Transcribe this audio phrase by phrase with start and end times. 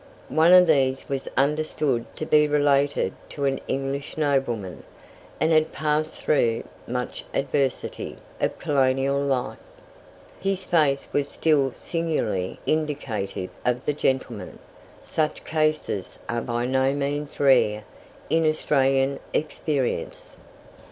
[0.29, 4.81] One of these was understood to be related to an English nobleman,
[5.39, 9.59] and had passed through much adversity of colonial life.
[10.39, 14.57] His face was still singularly indicative of the gentleman.
[15.03, 17.83] Such cases are by no means rare
[18.27, 20.35] in Australian experience.